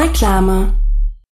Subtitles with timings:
[0.00, 0.79] Reklame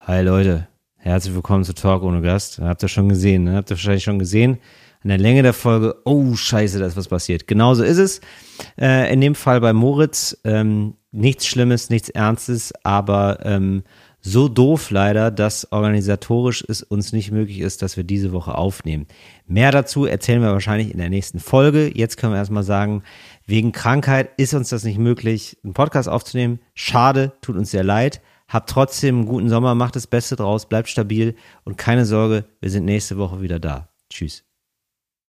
[0.00, 2.58] Hi Leute, herzlich willkommen zu Talk ohne Gast.
[2.58, 3.56] Habt ihr schon gesehen, ne?
[3.56, 4.58] Habt ihr wahrscheinlich schon gesehen.
[5.02, 7.46] An der Länge der Folge, oh scheiße, da ist was passiert.
[7.46, 8.20] Genauso ist es.
[8.78, 13.82] Äh, in dem Fall bei Moritz, ähm, nichts Schlimmes, nichts Ernstes, aber ähm,
[14.22, 19.06] so doof leider, dass organisatorisch es uns nicht möglich ist, dass wir diese Woche aufnehmen.
[19.46, 21.90] Mehr dazu erzählen wir wahrscheinlich in der nächsten Folge.
[21.94, 23.02] Jetzt können wir erstmal sagen,
[23.46, 26.60] wegen Krankheit ist uns das nicht möglich, einen Podcast aufzunehmen.
[26.74, 28.20] Schade, tut uns sehr leid.
[28.48, 32.70] Habt trotzdem einen guten Sommer, macht das Beste draus, bleibt stabil und keine Sorge, wir
[32.70, 33.88] sind nächste Woche wieder da.
[34.10, 34.49] Tschüss.